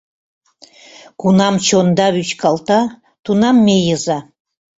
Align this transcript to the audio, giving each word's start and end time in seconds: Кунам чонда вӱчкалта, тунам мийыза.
Кунам 1.19 1.55
чонда 1.67 2.07
вӱчкалта, 2.15 2.81
тунам 3.23 3.57
мийыза. 3.65 4.17